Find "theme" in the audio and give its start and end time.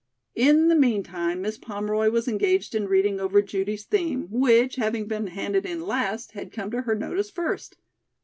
3.85-4.27